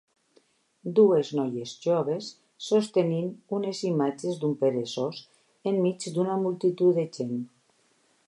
Dues 0.99 1.27
noies 1.39 1.73
joves 1.83 2.29
sostenint 2.67 3.29
unes 3.59 3.83
imatges 3.91 4.41
d'un 4.43 4.57
peresós 4.63 5.21
enmig 5.73 6.09
d'una 6.17 6.39
multitud 6.47 7.01
de 7.01 7.07
gent. 7.19 7.37